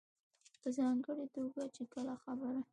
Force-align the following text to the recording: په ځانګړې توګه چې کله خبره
په 0.61 0.67
ځانګړې 0.77 1.25
توګه 1.35 1.61
چې 1.75 1.83
کله 1.93 2.13
خبره 2.23 2.61